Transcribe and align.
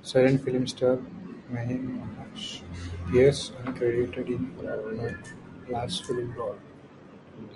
Silent 0.00 0.42
film 0.42 0.66
star 0.66 0.96
Mae 1.50 1.74
Marsh 1.76 2.62
appears 3.04 3.50
uncredited 3.50 4.28
in 4.34 4.54
her 4.64 5.22
last 5.68 6.06
film 6.06 6.32
role. 6.32 6.56